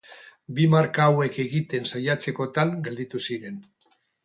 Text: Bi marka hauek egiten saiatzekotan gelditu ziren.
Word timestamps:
Bi 0.59 0.63
marka 0.75 1.05
hauek 1.09 1.37
egiten 1.43 1.85
saiatzekotan 1.93 2.75
gelditu 2.91 3.25
ziren. 3.29 3.63